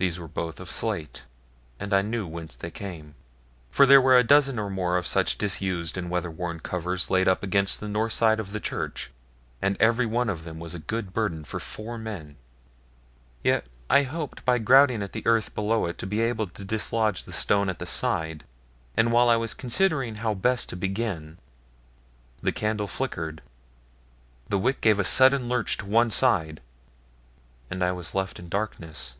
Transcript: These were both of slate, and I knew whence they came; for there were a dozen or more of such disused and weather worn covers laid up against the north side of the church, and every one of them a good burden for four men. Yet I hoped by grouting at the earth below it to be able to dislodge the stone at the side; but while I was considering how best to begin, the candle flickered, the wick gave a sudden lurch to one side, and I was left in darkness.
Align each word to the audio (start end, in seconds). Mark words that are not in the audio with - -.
These 0.00 0.20
were 0.20 0.28
both 0.28 0.60
of 0.60 0.70
slate, 0.70 1.24
and 1.80 1.92
I 1.92 2.02
knew 2.02 2.24
whence 2.24 2.54
they 2.54 2.70
came; 2.70 3.16
for 3.72 3.84
there 3.84 4.00
were 4.00 4.16
a 4.16 4.22
dozen 4.22 4.56
or 4.56 4.70
more 4.70 4.96
of 4.96 5.08
such 5.08 5.36
disused 5.36 5.96
and 5.98 6.08
weather 6.08 6.30
worn 6.30 6.60
covers 6.60 7.10
laid 7.10 7.26
up 7.26 7.42
against 7.42 7.80
the 7.80 7.88
north 7.88 8.12
side 8.12 8.38
of 8.38 8.52
the 8.52 8.60
church, 8.60 9.10
and 9.60 9.76
every 9.80 10.06
one 10.06 10.28
of 10.30 10.44
them 10.44 10.62
a 10.62 10.78
good 10.78 11.12
burden 11.12 11.42
for 11.42 11.58
four 11.58 11.98
men. 11.98 12.36
Yet 13.42 13.66
I 13.90 14.04
hoped 14.04 14.44
by 14.44 14.58
grouting 14.60 15.02
at 15.02 15.10
the 15.12 15.26
earth 15.26 15.52
below 15.52 15.86
it 15.86 15.98
to 15.98 16.06
be 16.06 16.20
able 16.20 16.46
to 16.46 16.64
dislodge 16.64 17.24
the 17.24 17.32
stone 17.32 17.68
at 17.68 17.80
the 17.80 17.84
side; 17.84 18.44
but 18.94 19.08
while 19.08 19.28
I 19.28 19.34
was 19.34 19.52
considering 19.52 20.14
how 20.16 20.32
best 20.32 20.68
to 20.68 20.76
begin, 20.76 21.38
the 22.40 22.52
candle 22.52 22.86
flickered, 22.86 23.42
the 24.48 24.60
wick 24.60 24.80
gave 24.80 25.00
a 25.00 25.04
sudden 25.04 25.48
lurch 25.48 25.76
to 25.78 25.86
one 25.86 26.12
side, 26.12 26.60
and 27.68 27.82
I 27.82 27.90
was 27.90 28.14
left 28.14 28.38
in 28.38 28.48
darkness. 28.48 29.16